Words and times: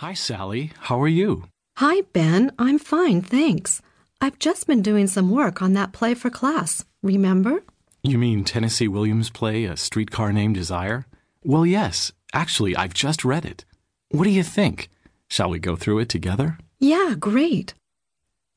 Hi, 0.00 0.14
Sally. 0.14 0.72
How 0.88 0.98
are 1.02 1.14
you? 1.22 1.44
Hi, 1.76 2.00
Ben. 2.14 2.52
I'm 2.58 2.78
fine, 2.78 3.20
thanks. 3.20 3.82
I've 4.18 4.38
just 4.38 4.66
been 4.66 4.80
doing 4.80 5.06
some 5.06 5.30
work 5.30 5.60
on 5.60 5.74
that 5.74 5.92
play 5.92 6.14
for 6.14 6.30
class, 6.30 6.86
remember? 7.02 7.62
You 8.02 8.16
mean 8.16 8.42
Tennessee 8.42 8.88
Williams' 8.88 9.28
play, 9.28 9.66
A 9.66 9.76
Streetcar 9.76 10.32
Named 10.32 10.54
Desire? 10.54 11.04
Well, 11.44 11.66
yes. 11.66 12.12
Actually, 12.32 12.74
I've 12.74 12.94
just 12.94 13.26
read 13.26 13.44
it. 13.44 13.66
What 14.10 14.24
do 14.24 14.30
you 14.30 14.42
think? 14.42 14.88
Shall 15.28 15.50
we 15.50 15.58
go 15.58 15.76
through 15.76 15.98
it 15.98 16.08
together? 16.08 16.56
Yeah, 16.78 17.14
great. 17.20 17.74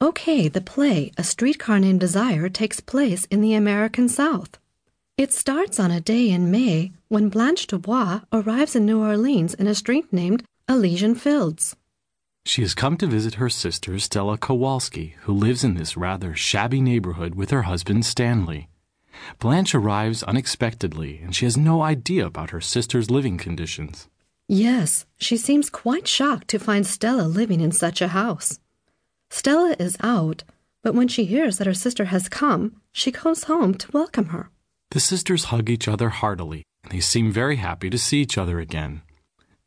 Okay, 0.00 0.46
the 0.46 0.60
play, 0.60 1.10
A 1.18 1.24
Streetcar 1.24 1.80
Named 1.80 1.98
Desire, 1.98 2.48
takes 2.48 2.78
place 2.78 3.24
in 3.32 3.40
the 3.40 3.54
American 3.54 4.08
South. 4.08 4.60
It 5.18 5.32
starts 5.32 5.80
on 5.80 5.90
a 5.90 6.00
day 6.00 6.30
in 6.30 6.52
May 6.52 6.92
when 7.08 7.30
Blanche 7.30 7.66
Dubois 7.66 8.20
arrives 8.32 8.76
in 8.76 8.86
New 8.86 9.02
Orleans 9.02 9.54
in 9.54 9.66
a 9.66 9.74
street 9.74 10.12
named 10.12 10.44
Elysian 10.72 11.14
Fields. 11.14 11.76
She 12.46 12.62
has 12.62 12.74
come 12.74 12.96
to 12.96 13.06
visit 13.06 13.34
her 13.34 13.50
sister, 13.50 13.98
Stella 13.98 14.38
Kowalski, 14.38 15.16
who 15.20 15.32
lives 15.34 15.62
in 15.62 15.74
this 15.74 15.98
rather 15.98 16.34
shabby 16.34 16.80
neighborhood 16.80 17.34
with 17.34 17.50
her 17.50 17.62
husband, 17.62 18.06
Stanley. 18.06 18.70
Blanche 19.38 19.74
arrives 19.74 20.22
unexpectedly, 20.22 21.20
and 21.22 21.36
she 21.36 21.44
has 21.44 21.58
no 21.58 21.82
idea 21.82 22.24
about 22.24 22.50
her 22.50 22.60
sister's 22.62 23.10
living 23.10 23.36
conditions. 23.36 24.08
Yes, 24.48 25.04
she 25.18 25.36
seems 25.36 25.68
quite 25.68 26.08
shocked 26.08 26.48
to 26.48 26.58
find 26.58 26.86
Stella 26.86 27.28
living 27.28 27.60
in 27.60 27.70
such 27.72 28.00
a 28.00 28.08
house. 28.08 28.58
Stella 29.28 29.76
is 29.78 29.98
out, 30.00 30.42
but 30.82 30.94
when 30.94 31.06
she 31.06 31.26
hears 31.26 31.58
that 31.58 31.66
her 31.66 31.74
sister 31.74 32.06
has 32.06 32.30
come, 32.30 32.80
she 32.92 33.10
goes 33.10 33.44
home 33.44 33.74
to 33.74 33.92
welcome 33.92 34.28
her. 34.28 34.48
The 34.90 35.00
sisters 35.00 35.44
hug 35.44 35.68
each 35.68 35.86
other 35.86 36.08
heartily, 36.08 36.64
and 36.82 36.92
they 36.92 37.00
seem 37.00 37.30
very 37.30 37.56
happy 37.56 37.90
to 37.90 37.98
see 37.98 38.22
each 38.22 38.38
other 38.38 38.58
again. 38.58 39.02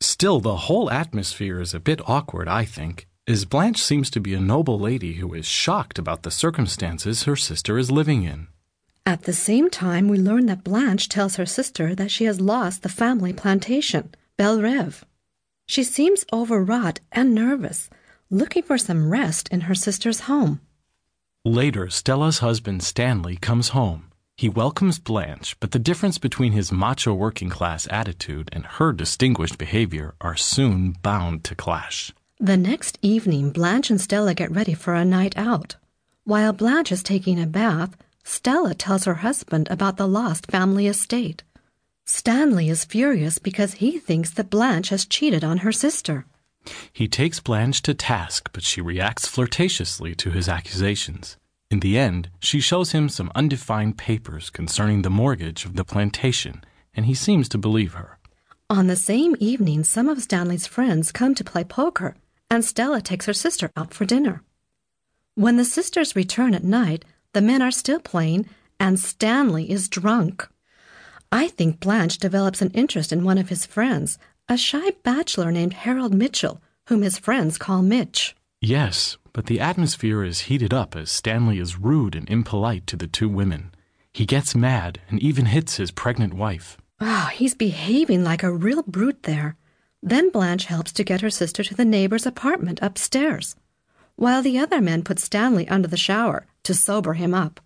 Still, 0.05 0.39
the 0.39 0.67
whole 0.67 0.91
atmosphere 0.91 1.59
is 1.59 1.73
a 1.73 1.79
bit 1.79 1.99
awkward, 2.07 2.47
I 2.47 2.63
think, 2.63 3.07
as 3.27 3.43
Blanche 3.43 3.81
seems 3.81 4.11
to 4.11 4.21
be 4.21 4.35
a 4.35 4.39
noble 4.39 4.79
lady 4.79 5.13
who 5.13 5.33
is 5.33 5.47
shocked 5.47 5.97
about 5.97 6.21
the 6.21 6.29
circumstances 6.29 7.23
her 7.23 7.35
sister 7.35 7.79
is 7.79 7.89
living 7.89 8.21
in. 8.21 8.47
At 9.03 9.23
the 9.23 9.33
same 9.33 9.67
time, 9.69 10.07
we 10.07 10.19
learn 10.19 10.45
that 10.45 10.63
Blanche 10.63 11.09
tells 11.09 11.37
her 11.37 11.45
sister 11.47 11.95
that 11.95 12.11
she 12.11 12.25
has 12.25 12.39
lost 12.39 12.83
the 12.83 12.87
family 13.03 13.33
plantation, 13.33 14.13
Belle 14.37 14.59
Rêve. 14.59 15.01
She 15.65 15.83
seems 15.83 16.23
overwrought 16.31 16.99
and 17.11 17.33
nervous, 17.33 17.89
looking 18.29 18.61
for 18.61 18.77
some 18.77 19.09
rest 19.09 19.49
in 19.49 19.61
her 19.61 19.75
sister's 19.75 20.21
home. 20.31 20.61
Later, 21.43 21.89
Stella's 21.89 22.39
husband 22.39 22.83
Stanley 22.83 23.37
comes 23.37 23.69
home. 23.69 24.04
He 24.37 24.49
welcomes 24.49 24.99
Blanche, 24.99 25.55
but 25.61 25.71
the 25.71 25.79
difference 25.79 26.17
between 26.17 26.51
his 26.51 26.69
macho 26.69 27.13
working 27.13 27.49
class 27.49 27.87
attitude 27.89 28.49
and 28.51 28.65
her 28.65 28.91
distinguished 28.91 29.57
behavior 29.57 30.13
are 30.19 30.35
soon 30.35 30.91
bound 31.01 31.45
to 31.45 31.55
clash. 31.55 32.11
The 32.37 32.57
next 32.57 32.99
evening, 33.01 33.51
Blanche 33.51 33.89
and 33.89 34.01
Stella 34.01 34.33
get 34.33 34.51
ready 34.51 34.73
for 34.73 34.93
a 34.93 35.05
night 35.05 35.37
out. 35.37 35.77
While 36.25 36.51
Blanche 36.51 36.91
is 36.91 37.01
taking 37.01 37.41
a 37.41 37.47
bath, 37.47 37.95
Stella 38.25 38.73
tells 38.73 39.05
her 39.05 39.15
husband 39.15 39.69
about 39.71 39.95
the 39.95 40.07
lost 40.07 40.47
family 40.51 40.87
estate. 40.87 41.43
Stanley 42.03 42.67
is 42.67 42.83
furious 42.83 43.39
because 43.39 43.75
he 43.75 43.99
thinks 43.99 44.31
that 44.31 44.49
Blanche 44.49 44.89
has 44.89 45.05
cheated 45.05 45.45
on 45.45 45.59
her 45.59 45.71
sister. 45.71 46.25
He 46.91 47.07
takes 47.07 47.39
Blanche 47.39 47.81
to 47.83 47.93
task, 47.93 48.49
but 48.51 48.63
she 48.63 48.81
reacts 48.81 49.27
flirtatiously 49.27 50.13
to 50.15 50.31
his 50.31 50.49
accusations. 50.49 51.37
In 51.71 51.79
the 51.79 51.97
end, 51.97 52.29
she 52.39 52.59
shows 52.59 52.91
him 52.91 53.09
some 53.09 53.31
undefined 53.33 53.97
papers 53.97 54.49
concerning 54.49 55.01
the 55.01 55.09
mortgage 55.09 55.65
of 55.65 55.75
the 55.75 55.83
plantation, 55.83 56.63
and 56.93 57.05
he 57.05 57.13
seems 57.13 57.49
to 57.49 57.57
believe 57.57 57.93
her. 57.93 58.19
On 58.69 58.87
the 58.87 58.95
same 58.95 59.35
evening, 59.39 59.83
some 59.83 60.07
of 60.07 60.21
Stanley's 60.21 60.67
friends 60.67 61.11
come 61.11 61.35
to 61.35 61.43
play 61.43 61.63
poker, 61.63 62.15
and 62.49 62.63
Stella 62.63 63.01
takes 63.01 63.25
her 63.25 63.33
sister 63.33 63.71
out 63.75 63.93
for 63.93 64.05
dinner. 64.05 64.41
When 65.33 65.57
the 65.57 65.65
sisters 65.65 66.15
return 66.15 66.53
at 66.53 66.63
night, 66.63 67.03
the 67.33 67.41
men 67.41 67.61
are 67.61 67.71
still 67.71 67.99
playing, 67.99 68.47
and 68.79 68.99
Stanley 68.99 69.69
is 69.69 69.89
drunk. 69.89 70.47
I 71.31 71.47
think 71.47 71.79
Blanche 71.79 72.17
develops 72.17 72.61
an 72.61 72.71
interest 72.71 73.11
in 73.11 73.23
one 73.23 73.37
of 73.37 73.49
his 73.49 73.65
friends, 73.65 74.17
a 74.47 74.57
shy 74.57 74.91
bachelor 75.03 75.51
named 75.51 75.73
Harold 75.73 76.13
Mitchell, 76.13 76.61
whom 76.87 77.01
his 77.01 77.17
friends 77.17 77.57
call 77.57 77.81
Mitch. 77.81 78.35
Yes, 78.61 79.17
but 79.35 79.47
the 79.47 79.59
atmosphere 79.59 80.23
is 80.23 80.47
heated 80.47 80.73
up 80.73 80.95
as 80.95 81.11
Stanley 81.11 81.59
is 81.59 81.77
rude 81.77 82.15
and 82.15 82.29
impolite 82.29 82.87
to 82.87 82.95
the 82.95 83.05
two 83.05 83.27
women. 83.27 83.69
He 84.13 84.25
gets 84.25 84.55
mad 84.55 85.01
and 85.09 85.19
even 85.19 85.47
hits 85.47 85.75
his 85.75 85.91
pregnant 85.91 86.33
wife. 86.33 86.77
Oh, 87.01 87.29
he's 87.33 87.53
behaving 87.53 88.23
like 88.23 88.43
a 88.43 88.53
real 88.53 88.81
brute 88.83 89.23
there. 89.23 89.57
Then 90.01 90.29
Blanche 90.29 90.67
helps 90.67 90.93
to 90.93 91.03
get 91.03 91.19
her 91.19 91.29
sister 91.29 91.65
to 91.65 91.75
the 91.75 91.83
neighbor's 91.83 92.25
apartment 92.25 92.79
upstairs, 92.81 93.57
while 94.15 94.41
the 94.41 94.57
other 94.57 94.79
men 94.79 95.03
put 95.03 95.19
Stanley 95.19 95.67
under 95.67 95.89
the 95.89 95.97
shower 95.97 96.47
to 96.63 96.73
sober 96.73 97.15
him 97.15 97.33
up. 97.33 97.59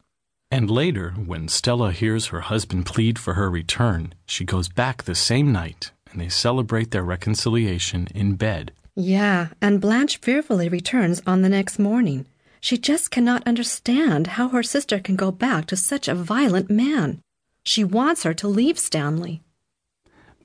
And 0.50 0.72
later, 0.72 1.12
when 1.12 1.47
Stella 1.47 1.91
hears 1.91 2.28
her 2.28 2.41
husband 2.41 2.88
plead 2.88 3.19
for 3.19 3.35
her 3.35 3.52
return, 3.52 4.16
she 4.25 4.44
goes 4.44 4.69
back 4.69 5.03
the 5.03 5.13
same 5.13 5.52
night 5.52 5.91
and 6.12 6.19
they 6.19 6.29
celebrate 6.29 6.90
their 6.90 7.03
reconciliation 7.03 8.08
in 8.16 8.34
bed. 8.34 8.72
Yeah, 8.96 9.50
and 9.62 9.82
Blanche 9.82 10.18
fearfully 10.18 10.70
returns 10.70 11.22
on 11.26 11.42
the 11.42 11.50
next 11.50 11.80
morning. 11.80 12.26
She 12.62 12.78
just 12.78 13.12
cannot 13.12 13.48
understand 13.48 14.28
how 14.28 14.50
her 14.50 14.64
sister 14.64 15.00
can 15.00 15.16
go 15.16 15.32
back 15.32 15.66
to 15.68 15.78
such 15.78 16.08
a 16.08 16.16
violent 16.16 16.70
man. 16.70 17.22
She 17.64 17.84
wants 17.84 18.24
her 18.24 18.34
to 18.34 18.48
leave 18.48 18.78
Stanley. 18.78 19.42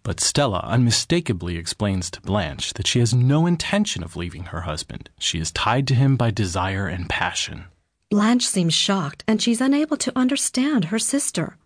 But 0.02 0.20
Stella 0.20 0.60
unmistakably 0.64 1.56
explains 1.56 2.10
to 2.10 2.20
Blanche 2.20 2.74
that 2.74 2.86
she 2.86 2.98
has 2.98 3.14
no 3.14 3.46
intention 3.46 4.04
of 4.04 4.16
leaving 4.16 4.44
her 4.44 4.60
husband. 4.62 5.08
She 5.18 5.38
is 5.38 5.50
tied 5.50 5.88
to 5.88 5.94
him 5.94 6.16
by 6.16 6.30
desire 6.30 6.86
and 6.86 7.08
passion. 7.08 7.64
Blanche 8.10 8.46
seems 8.46 8.74
shocked 8.74 9.24
and 9.26 9.40
she's 9.40 9.62
unable 9.62 9.96
to 9.96 10.16
understand 10.16 10.86
her 10.86 10.98
sister. 10.98 11.56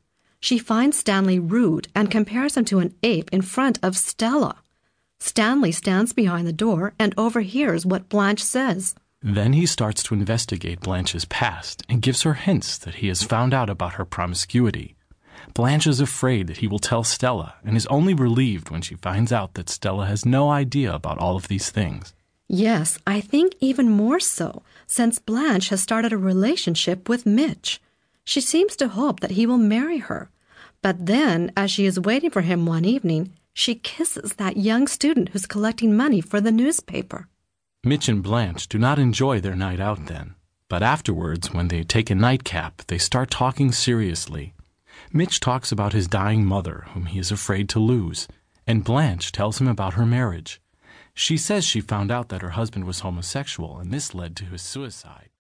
She 0.41 0.57
finds 0.59 0.97
Stanley 0.97 1.41
rude 1.41 1.89
and 1.97 2.13
compares 2.13 2.57
him 2.57 2.65
to 2.67 2.79
an 2.79 2.95
ape 3.03 3.29
in 3.33 3.43
front 3.43 3.81
of 3.83 3.97
Stella. 3.97 4.63
Stanley 5.21 5.73
stands 5.73 6.13
behind 6.13 6.47
the 6.47 6.53
door 6.53 6.95
and 6.99 7.15
overhears 7.17 7.85
what 7.85 8.09
Blanche 8.09 8.43
says. 8.43 8.95
Then 9.21 9.53
he 9.53 9.67
starts 9.67 10.03
to 10.05 10.15
investigate 10.15 10.81
Blanche's 10.81 11.25
past 11.25 11.83
and 11.89 12.03
gives 12.03 12.23
her 12.23 12.35
hints 12.35 12.79
that 12.79 12.97
he 12.97 13.09
has 13.09 13.23
found 13.23 13.53
out 13.53 13.69
about 13.69 13.95
her 13.95 14.05
promiscuity. 14.05 14.95
Blanche 15.55 15.87
is 15.87 16.01
afraid 16.01 16.47
that 16.47 16.59
he 16.59 16.69
will 16.69 16.79
tell 16.79 17.03
Stella 17.03 17.55
and 17.65 17.77
is 17.77 17.87
only 17.87 18.15
relieved 18.15 18.71
when 18.71 18.81
she 18.83 18.95
finds 18.95 19.33
out 19.33 19.55
that 19.55 19.69
Stella 19.69 20.07
has 20.07 20.25
no 20.25 20.51
idea 20.51 20.95
about 20.95 21.19
all 21.19 21.37
of 21.37 21.49
these 21.49 21.71
things. 21.71 22.13
Yes, 22.47 22.99
I 23.07 23.21
think 23.21 23.55
even 23.61 23.91
more 23.91 24.21
so, 24.21 24.63
since 24.87 25.19
Blanche 25.19 25.69
has 25.69 25.83
started 25.83 26.13
a 26.13 26.17
relationship 26.17 27.09
with 27.09 27.27
Mitch. 27.27 27.81
She 28.25 28.41
seems 28.41 28.77
to 28.77 28.89
hope 28.89 29.21
that 29.21 29.33
he 29.33 29.47
will 29.47 29.59
marry 29.59 29.99
her. 29.99 30.31
But 30.81 31.07
then, 31.07 31.51
as 31.57 31.71
she 31.71 31.87
is 31.87 31.99
waiting 31.99 32.31
for 32.31 32.43
him 32.43 32.65
one 32.65 32.85
evening, 32.85 33.33
she 33.59 33.75
kisses 33.75 34.35
that 34.35 34.57
young 34.57 34.87
student 34.87 35.31
who's 35.31 35.45
collecting 35.45 35.97
money 35.97 36.21
for 36.21 36.41
the 36.41 36.53
newspaper. 36.53 37.27
Mitch 37.83 38.09
and 38.09 38.23
Blanche 38.23 38.69
do 38.69 38.79
not 38.79 39.01
enjoy 39.01 39.41
their 39.41 39.57
night 39.57 39.81
out 39.81 40.07
then. 40.07 40.37
But 40.69 40.85
afterwards, 40.85 41.53
when 41.53 41.67
they 41.67 41.83
take 41.83 42.09
a 42.09 42.15
nightcap, 42.15 42.83
they 42.87 42.99
start 42.99 43.33
talking 43.33 43.73
seriously. 43.73 44.55
Mitch 45.13 45.41
talks 45.41 45.73
about 45.73 45.93
his 45.93 46.07
dying 46.07 46.45
mother, 46.45 46.85
whom 46.95 47.07
he 47.07 47.19
is 47.19 47.33
afraid 47.33 47.69
to 47.71 47.81
lose, 47.81 48.29
and 48.65 48.85
Blanche 48.85 49.33
tells 49.33 49.61
him 49.61 49.67
about 49.67 49.95
her 49.95 50.07
marriage. 50.07 50.61
She 51.13 51.37
says 51.37 51.65
she 51.65 51.81
found 51.81 52.13
out 52.13 52.29
that 52.29 52.43
her 52.43 52.51
husband 52.51 52.85
was 52.85 53.01
homosexual, 53.01 53.79
and 53.79 53.91
this 53.91 54.15
led 54.15 54.37
to 54.37 54.45
his 54.45 54.63
suicide. 54.63 55.31